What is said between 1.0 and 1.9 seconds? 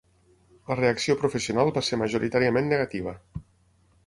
professional va